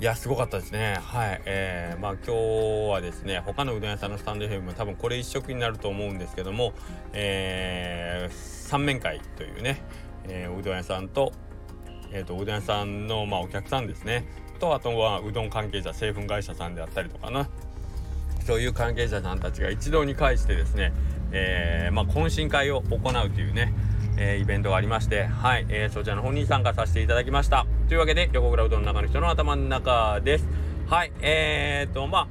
[0.00, 0.98] いや、すごかったですね。
[1.02, 1.42] はい。
[1.44, 6.72] えー、まあ今日はですね、他のうどん屋さんのスタンド FM も多分これ一色になると思うんですけども、
[7.12, 9.82] えー、三面会というね、
[10.24, 11.32] えー、うどん屋さんと、
[12.12, 14.24] えっ、ー、と、うどん屋さんの、まあ、お客さんですね。
[14.58, 17.50] と、あとはうどん関係者、製粉会社さんであったりとかな。
[18.46, 20.94] そういう関係者さんたちが一堂に会してですね、
[21.30, 23.74] えー、まあ、懇親会を行うというね、
[24.16, 27.66] えー、イベントがありまして、はい、えー、そちらの方に参加させていただきました。
[27.90, 30.46] というわけで、横倉うどんの中の人の頭の中です。
[30.86, 32.28] はい、えーと、まあ、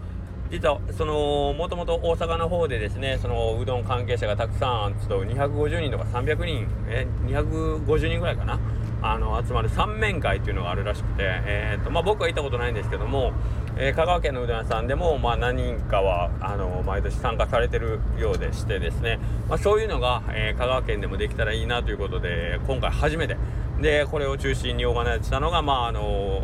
[0.50, 8.58] 実は、その、もともと大阪の方でですね、その、うどん関係者がたくさん、ちょっと250人とか300人、え250人ぐらいかな、
[9.02, 13.34] あの、集まる三面会っていうのがあるらしくて、えーと、まあ、僕は行ったことないんですけども、
[13.78, 23.38] えー、香川県のうどん屋さんでも、まあ、何人かはあの毎年参加されてるようでしてですね、まあ、そういうのが、えー、香川県でもできたらいいなということで今回初めて
[23.82, 26.44] でこれを中心にオーガナイズしたのが、まあ、あの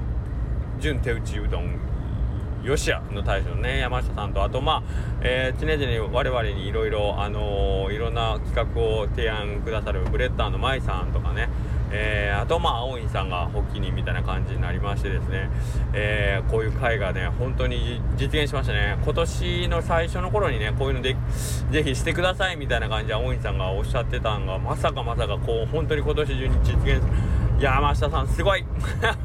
[0.80, 1.80] 純手打ちうどん
[2.64, 4.84] よしやの大将のね山下さんとあとまあ、
[5.22, 11.50] えー、常々我々にいろいろあのいろんな企画を提案くださるブレッダーの舞さんとかね
[11.92, 15.50] えー、あとまあ青院さんが発起人みたいな感じになりましてですね、
[15.94, 18.98] えー、こういう会がね本当に実現しましたね。
[19.04, 21.16] 今年の最初の頃にねこういうので
[21.72, 27.02] ぜひしてくださいみたいな感じで青院さんがおっしゃってたんがまさかまさかこう本当に今年中に実現
[27.60, 28.66] 山下さんすごい。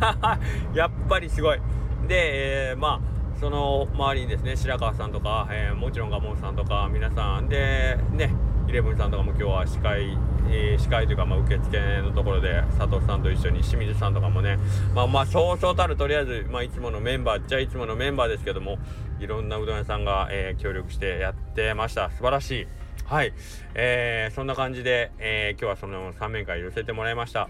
[0.74, 1.58] やっぱりすごい。
[2.06, 8.34] で、えー、まあその周りにですね白川さんとか、えー、もちろんガモンさんとか皆さんでね
[8.70, 10.16] イレブンさんとかも今日は司会、
[10.48, 14.58] えー、司会というか、まあ、受付のところで佐藤さんと一緒に清水さんとかもね
[14.94, 18.78] まあまあそうそうたるとりあえず、まあ、いつものメンバーっちゃいつものメンバーですけども
[19.18, 22.10] いろんなうどん屋さんが、えー、協力してやってました。
[22.10, 22.66] 素晴らしい。
[23.06, 23.32] はい、
[23.74, 27.48] えー、そんな感じで、えー、今日はその3面会寄せてもらいました。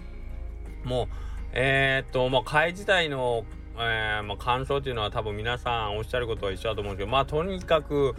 [0.84, 1.06] もう
[1.52, 3.44] え、っとまあ会自体の
[3.76, 8.14] えー、まあ、感想っていうのは多分皆さんおっしゃることは一緒だと思うんですけどまあとにかく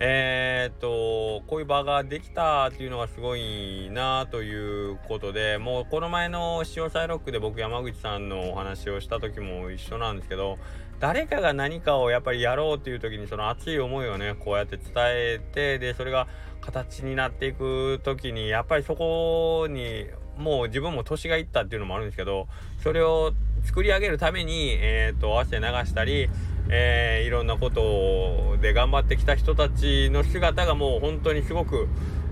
[0.00, 10.58] えー、っと、こういう場ができたっていうのがすごいなということで、もうこの前の潮サイロックで僕山口さんのお話をした時も一緒なんですけど、
[10.98, 16.26] 誰かが何かをやっぱりやろうっていう時にその熱い思いをね、こうやって伝えて、で、それが
[16.60, 20.06] 形になっていく時に、やっぱりそこに
[20.36, 22.48] もう自分も年がいったっていうのもあるんですけど、
[22.82, 23.32] それを
[23.64, 26.28] 作り上げるために、えー、っと、汗流したり、
[26.68, 31.88] えー、いろんなことで頑張ってきた人たちの姿がもう本当にすごく、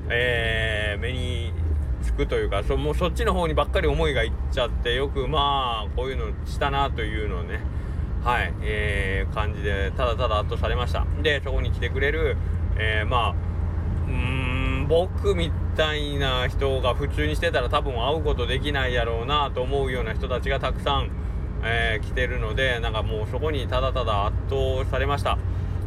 [0.09, 1.53] えー、目に
[2.03, 7.61] つくというかそもうそっちの方にばっかり思いがいっちゃってよくまあこういうのしたなというのをね
[8.25, 11.07] はい、えー、感じでただただ圧倒されました。
[11.23, 12.37] でそこに来てくれる、
[12.79, 13.35] えー、まあ
[14.07, 21.11] うーん僕みたいな人が普通にしてたら多分会うことできないやろうなと思うような人たちがたくさん
[21.65, 25.39] えー、来てるのでなんかもうそこにただただ圧倒されました。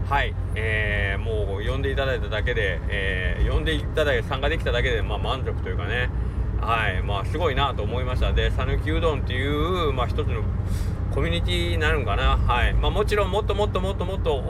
[0.09, 6.09] はい、えー、もう呼んでいただいただけで、えー、呼んでいただいて参加できただけで、まあ、満足というかね。
[6.61, 7.01] はい。
[7.01, 8.31] まあすごいなと思いました。
[8.31, 10.43] で讃岐うどんっていう、まあ、一つの
[11.11, 12.37] コミュニティになるんかな。
[12.37, 12.73] はい。
[12.73, 14.43] まあもちろんもっともっともっともっと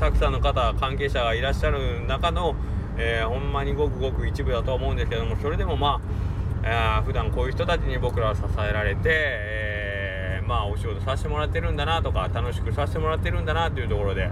[0.00, 2.56] たくさんの方関係者がいらっしゃる中の、
[2.96, 6.00] えー、ほんまにごくごく一部だと思うんですけどもそれでもま
[6.64, 9.71] あ、えー、普段こういう人たちに僕らは支えられて、えー
[10.46, 14.30] まあお仕事させてもらってるんだなとか楽しくさせてもらってるんだなというところで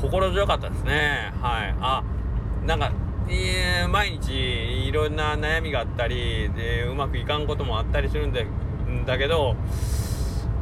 [0.00, 1.32] 心強かったですね。
[1.40, 1.74] はい。
[1.80, 2.02] あ
[2.64, 2.92] なんか
[3.28, 9.54] えー、毎日いろんな悩みがあったりでうまくいかんこともあったりするんでんだけど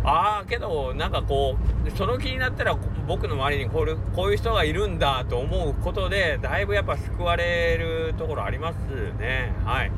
[0.04, 1.56] ああけどなんかこ
[1.86, 8.76] うその気になったら僕の周りにこうこういう人がいるんだと思うことでだいぶやっぱ救われるところあります
[9.18, 9.52] ね。
[9.64, 9.92] はい。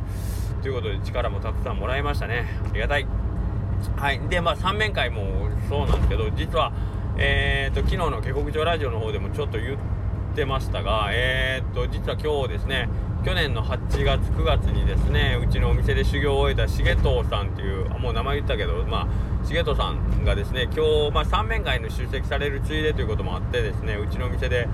[0.63, 2.47] ということで力もたくさんもらいましたね。
[2.65, 3.07] ありがたい。
[3.97, 4.21] はい。
[4.29, 6.73] で、まあ、三面会もそうなんですけど、実は、
[7.19, 9.79] えっ、ー、と、昨日の下克上ラジオの方でもちょっと言っ
[10.35, 12.89] てましたが、えっ、ー、と、実は今日ですね、
[13.25, 19.07] 去年の8月、9月にですね、うちのお店で修行を終えた重藤さんっていう、もう名前言ったけど、まあ、
[19.45, 24.69] 重藤さんがですね、今日、まあ、三面会の出席されるついでということもあってですね、うちのお店で、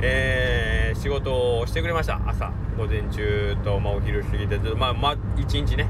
[0.00, 2.18] えー、仕事をしてくれました。
[2.26, 5.86] 朝、午前中と、まあ、お昼過ぎて、まあ、まあ、1日ね、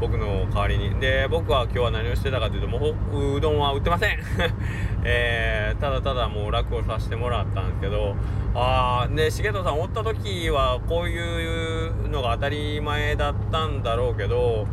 [0.00, 0.94] 僕の代わりに。
[1.00, 4.18] で僕は今日は何をしてたかというともううどんは売ってません、
[5.04, 8.16] えー、ただただもう楽をさせてもらったんですけど
[8.54, 14.66] ああね重藤さんおった時はこういうのが当たり前だったんだろうけど、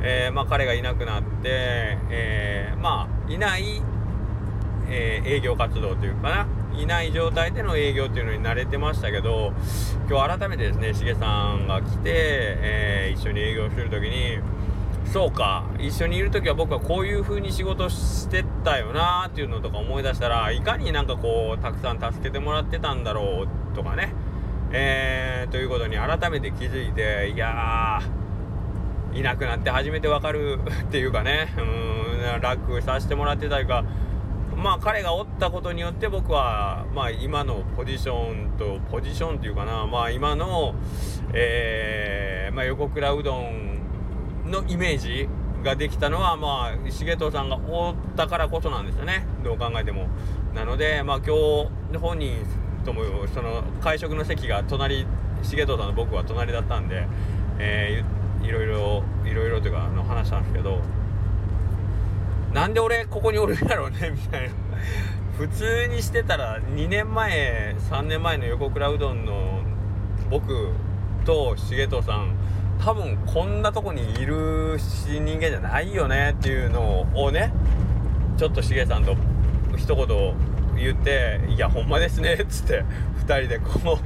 [0.00, 3.82] えー、まあ、彼がいなくなって、えー、まあいない、
[4.88, 6.46] え営業活動というかな。
[6.78, 9.52] いない状態での営業っていうのに慣れてましたけど
[10.08, 14.38] 今日改めてですねしげさんが来て、えー、一緒に営業する時に
[15.06, 15.64] そうか。
[15.78, 24.12] 一緒にいる時は僕はこういう風に仕事してたよなーっていうのとか思い出したらいかになんかこうたくさん助けてもらってたんだろうとかね。
[24.72, 28.00] えー、ということに改めて気づいていや
[29.14, 31.54] いなくなって初めてわかる っていうかね。
[31.58, 33.84] うん楽させてもらってたいうか
[34.56, 39.86] まあ彼がおったことによって僕はまあ今のポジションとポジションっていうかな。
[39.86, 40.74] まあ今の
[41.32, 43.63] えー、まあ横倉うどん
[44.54, 45.28] のイメージ
[45.62, 49.26] ができたのはまあ重藤さんがおったからこそなんですよね。
[49.42, 50.08] どう考えても。
[50.54, 52.36] なのでまあ今日本人
[52.84, 53.02] とも
[53.34, 55.06] その会食の席が隣
[55.42, 57.06] 重藤さんの僕は隣だったんで、
[57.58, 60.80] えー、いろいろいろいろというかあの話したんですけど
[62.52, 64.54] なんで俺ここにおるんやろうね みたいな。
[65.36, 69.62] 普通にしてたら2年前3年前の横倉うどんの
[70.30, 70.68] 僕
[71.24, 72.36] と重藤さん
[72.80, 77.52] 多分こんなとこにいる人間じゃないよねっていうのをね
[78.36, 79.16] ちょっとしげさんと
[79.76, 80.06] 一言
[80.76, 82.84] 言って「いやほんまですね」っつって
[83.26, 83.98] 2人でこ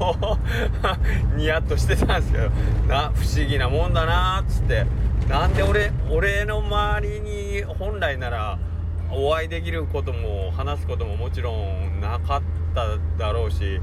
[1.33, 2.51] う ニヤッとしてたんですけど
[2.87, 4.87] な不思議なもんだなっつって
[5.29, 8.59] なんで俺俺の周りに本来なら
[9.11, 12.43] お会いできることも話すことももちろんなかっ
[12.75, 12.87] た
[13.19, 13.81] だろうし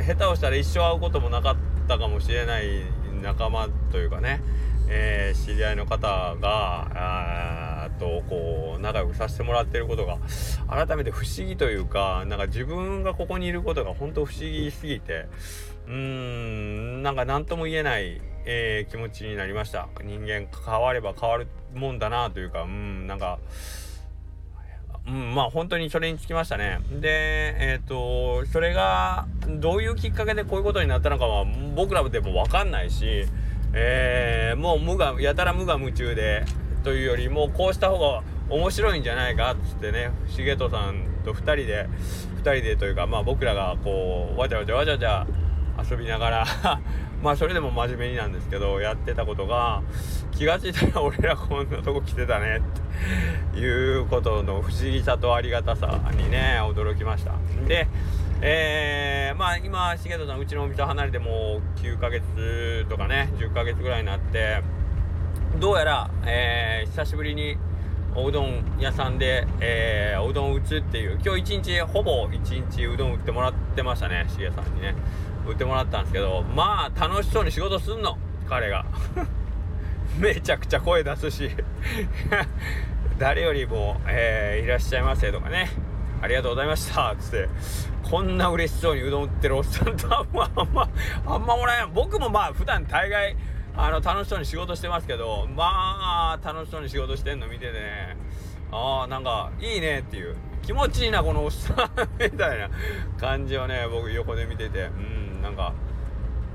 [0.00, 2.82] 下手をしたら一生会うこともなかったたかもしれない
[3.22, 4.40] 仲間というかね、
[4.88, 10.18] えー、知り合いの方がとこう仲良くさせてもらってることが
[10.68, 15.26] 改めて不思議というかなんか自分がここにいることが本当不思議すぎて
[15.86, 19.88] うーんなんか何とも言えない、えー、気持ちになりました。
[20.02, 23.38] 人間変われば変わるもんだなというかうんなんか
[25.12, 26.80] うん、まあ本当にそれにつきましたね。
[27.00, 29.26] で、えっ、ー、と、それが
[29.60, 31.44] どういうきっかけでこういうことになったのかは
[31.76, 33.26] 僕らでも分かんないし、
[33.74, 36.44] えー、もう無我、やたら無我夢中で、
[36.82, 41.88] というよりもこうした方が面白いんじゃないかっつってね重人さんと2人で
[42.36, 45.26] 2人でというかまあ僕らがこうわちゃわちゃわちゃわちゃ
[45.90, 46.46] 遊びながら
[47.22, 49.82] まあそれでも真面目になんですけどやってたことが
[50.32, 52.60] 気が付いたら俺らこんなとこ来てたね
[53.52, 57.32] っていうことの不思議さとありがたさにね驚きました。
[57.66, 57.86] で
[58.44, 64.62] えー、まあ今重人さんうちのお店離れてもう9ヶ月とかね10ヶ月ぐらいになって
[65.60, 67.56] どうやら、えー、久しぶりに
[68.16, 74.94] おうどん屋さんで、えー、おうどんを打つっていう今日一日ほぼ一日うどん売ってもらってましたねしげさんにね。
[75.46, 78.18] 売ってもらったんですけどまあ楽しそうに仕事すんの
[78.48, 78.84] 彼が。
[80.18, 81.50] めちゃくちゃ声出すし。
[83.18, 85.70] 誰よりも、えー、いらっしゃいませとかね。
[86.20, 87.48] ありがとうございましたつって。
[88.02, 90.88] こんな嬉しそうにうどん売ってるおっさんとあんま あんま
[91.26, 91.92] あんまもらえん。
[91.92, 93.36] 僕もまあ普段大概
[93.74, 98.16] あの楽しそうに仕事してますけどまあ楽しそうに仕事してんの見ててね。
[98.70, 100.36] ああなんかいいねっていう。
[100.62, 101.76] 気持ちいいなこのおっさん。
[102.22, 102.70] みたいな
[103.18, 104.82] 感じをね僕横で見てて。
[104.82, 105.21] うん。
[105.42, 105.74] なんか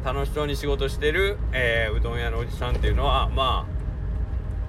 [0.04, 3.78] 楽しそうに仕事してる、えー、うどん屋のおじさんっていうのはまあ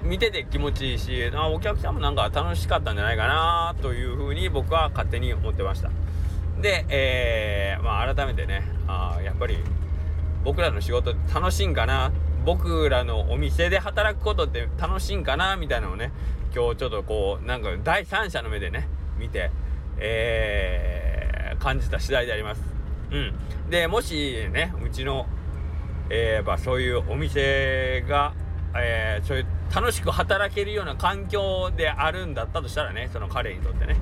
[0.05, 5.91] 見てて気持ちいいしあお客さんもなんか楽しかったんじゃないかなというふうに僕は勝手に思ってました
[6.61, 9.59] で、えー、まあ改めてねあやっぱり
[10.45, 12.13] 僕らの仕事楽しいんかな
[12.45, 16.13] 僕らのお店で働くことって楽しいんかなみたいなのをね
[16.55, 19.51] 今日ちょっとこうなんか第三者の目でね見て、
[19.99, 22.78] えー、感じた次第であります。
[23.11, 25.27] うん、でもしねうちの、
[26.11, 28.35] えー、まあ、そういうお店が、
[28.77, 33.97] えー、そういう楽しく働けるような環境であるんだったとしたらねその彼にとってね、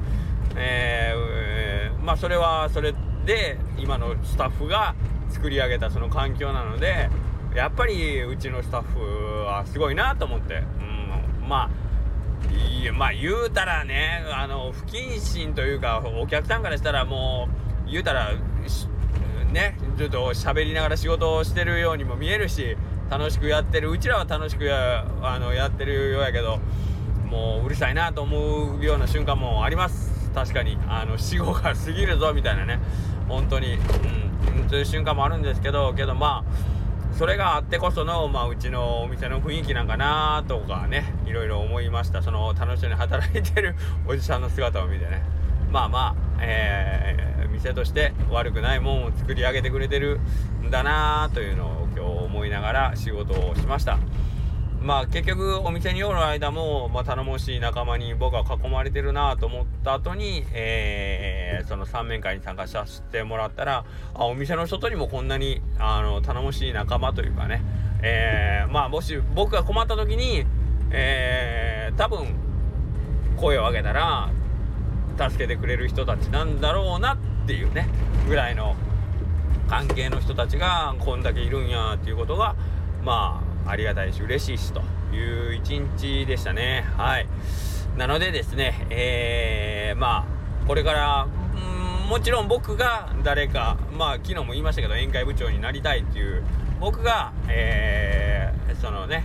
[0.57, 2.95] えー、まあそれはそれ
[3.25, 4.95] で今のスタッフが
[5.31, 7.11] 作り上げたその環境なので
[7.55, 9.01] やっぱりうちのスタッフ
[9.45, 10.63] はすごいなと思って、
[11.41, 11.87] うん、まあ
[12.53, 17.49] いまあ言うたらねあの不謹慎というかお客さんからしたらも
[17.87, 18.33] う言うたら
[19.53, 22.77] ねちょっと喋りながら仕事をしてるようにも見えるし
[23.11, 26.59] 楽しくやってるうちらは楽しくやあのやってるようやけど
[27.27, 30.31] もううるさいなと思うような瞬間もあります。
[30.33, 30.79] 確かに。
[30.87, 32.79] あの死後が過ぎるぞみたいなね。
[33.29, 42.23] 本当に、うん、そういう瞬間もあるんですけどけどまあそれがあってこその、まあ、うちのお店の雰囲気なんかなとかねいろいろ思いました。
[42.23, 43.75] その楽しそうに働いてる
[44.07, 45.23] おじさんの姿を見てね。
[45.71, 50.21] まあまあ、えー、店として悪くないもんを作り上げてくれてる
[50.63, 53.99] んだなというのを今日思いながら仕事をしました。
[54.81, 67.63] まあ結局お店におる間も、まあ、頼もしい仲間に僕は囲まれてるなと思った後に、えー、その三面会に参加させてもらったらあお店の外にもこんなにあの頼もしい仲間というかね、
[68.03, 70.45] えー、まあもし僕が困った時に
[70.91, 72.35] えー、多分
[73.37, 74.31] 声を上げたら
[75.19, 77.89] 助けてくれる人たちなんだろうなっていうね
[78.29, 78.77] ぐらいの
[79.69, 82.55] 関係の人たちがこんだけいるんやっていうことが
[83.03, 84.83] まあありがたいし嬉しいしと
[85.15, 86.85] いう一日でしたね。
[86.97, 87.27] はい。
[87.97, 91.27] なのでですねえー、まあこれから
[92.09, 96.45] もちろん僕が誰かまあ昨日も言いましたけど宴会部長になりたいっていう
[96.79, 99.25] 僕がえー、そのね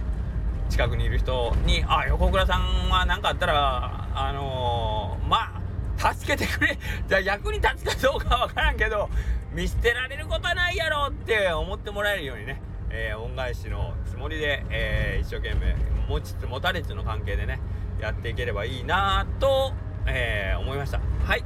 [0.70, 5.61] 近くにいる人に「あ横倉さんは何かあったらあのー、まあ
[6.02, 6.78] 助けてくれ。
[7.08, 9.10] じゃあ役に立つかどうかは分からんけど
[9.54, 15.76] 見捨てられることはないやろって思ってもらえるようにね、えー、恩返しのつもりで、えー、一生懸命
[16.08, 17.60] 持ちつ持たれつの関係でね
[18.00, 19.74] やっていければいいなと、
[20.08, 21.00] えー、思いました。
[21.24, 21.44] はい。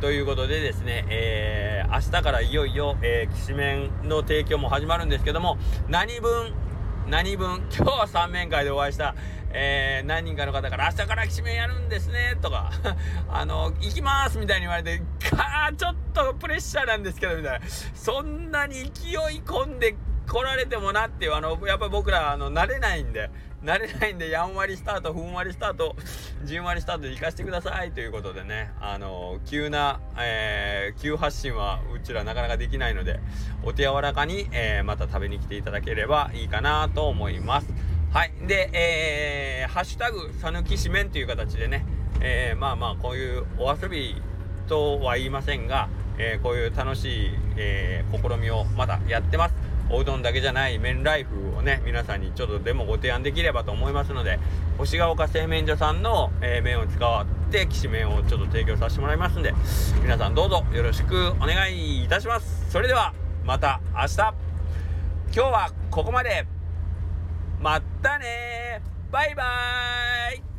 [0.00, 6.52] ということでですね、えー、明日からいよいよ、えー、きしめんの提供も始まるんですけども何分
[7.08, 9.14] 何分今日は3面会でお会いした、
[9.54, 12.72] えー、何人かの方から明日からきしめんやるんですねとか
[13.30, 14.98] あの行きますみたいに言われて
[15.30, 17.66] かちょっとプレッシャーなんですけどみたいな。
[17.94, 19.94] そんなに勢い込んで
[20.26, 23.30] 来られてもなっていうあのやっぱり僕らあの慣れないんで
[23.64, 25.94] 慣れないんでやんわりスタートふんわりスタート
[26.44, 33.20] じんわりスタートで行かせてくださいということでねあの急な、えー、急発進はうちらなかなかできないので
[33.62, 37.91] お手柔らかに、えー、また食べに来ていただければいいかなと思います。
[38.12, 38.32] はい。
[38.46, 41.86] で、えー、ハッシュタグさぬきしめんという形でね、
[42.20, 44.20] えー、まあまあこういうお遊び
[44.68, 45.88] とは言いませんが、
[46.18, 49.54] えー、こういう楽しい、えー、試みをまだやってます。
[49.88, 54.38] おうどんだけじゃない麺ライフをね皆さんにちょっとでもご提案できればと思いますので
[54.76, 59.54] 星ヶ丘製麺所さんの、えー、麺を使ってきしめんをちょっと提供させてもらいますんで
[60.02, 62.70] 皆さんどうぞよろしくお願いいたします。
[62.70, 64.34] それではまた明日。
[65.34, 66.61] 今日はここまで。
[67.62, 70.51] またねバイバーイ。